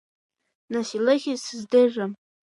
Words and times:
Нас 0.71 0.89
илыхь 0.97 1.29
сыздыррам. 1.45 2.11